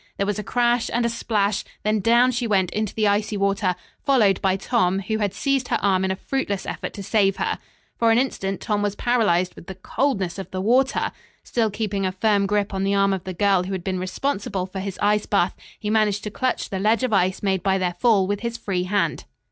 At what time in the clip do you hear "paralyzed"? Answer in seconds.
8.95-9.53